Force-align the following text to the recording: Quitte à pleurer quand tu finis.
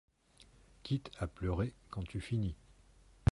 Quitte 0.81 1.11
à 1.19 1.27
pleurer 1.27 1.75
quand 1.91 2.01
tu 2.01 2.21
finis. 2.21 2.55